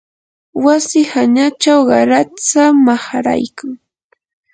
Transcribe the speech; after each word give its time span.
wasi 0.63 0.99
hanachaw 1.11 1.79
qaratsa 1.89 2.63
maharaykan 2.85 3.71